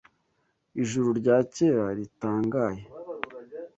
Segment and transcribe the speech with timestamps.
[0.81, 2.81] Ijuru rya kera, ritangaye